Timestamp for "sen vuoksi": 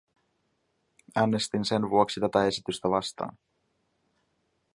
1.65-2.19